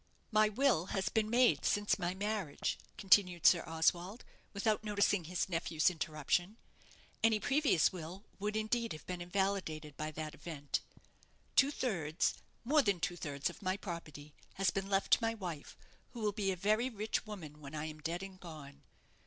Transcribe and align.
"My 0.31 0.49
will 0.49 0.87
has 0.97 1.09
been 1.09 1.29
made 1.29 1.63
since 1.63 1.99
my 1.99 2.15
marriage," 2.15 2.79
continued 2.97 3.45
Sir 3.45 3.63
Oswald, 3.67 4.25
without 4.51 4.83
noticing 4.83 5.25
his 5.25 5.47
nephew's 5.47 5.91
interruption; 5.91 6.57
"any 7.23 7.39
previous 7.39 7.93
will 7.93 8.23
would, 8.39 8.55
indeed, 8.55 8.93
have 8.93 9.05
been 9.05 9.21
invalidated 9.21 9.95
by 9.97 10.09
that 10.09 10.33
event 10.33 10.79
Two 11.55 11.69
thirds 11.69 12.33
more 12.63 12.81
than 12.81 12.99
two 12.99 13.15
thirds 13.15 13.47
of 13.51 13.61
my 13.61 13.77
property 13.77 14.33
has 14.55 14.71
been 14.71 14.89
left 14.89 15.11
to 15.13 15.19
my 15.21 15.35
wife, 15.35 15.77
who 16.13 16.21
will 16.21 16.31
be 16.31 16.51
a 16.51 16.55
very 16.55 16.89
rich 16.89 17.27
woman 17.27 17.61
when 17.61 17.75
I 17.75 17.85
am 17.85 17.99
dead 18.01 18.23
and 18.23 18.39
gone. 18.39 18.81